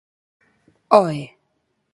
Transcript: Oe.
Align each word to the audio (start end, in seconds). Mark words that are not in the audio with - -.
Oe. 0.97 1.19